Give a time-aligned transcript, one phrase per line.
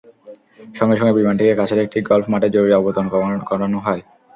[0.75, 3.07] সঙ্গে সঙ্গে বিমানটিকে কাছের একটি গলফ মাঠে জরুরি অবতরণ
[3.49, 4.01] করানো হয়।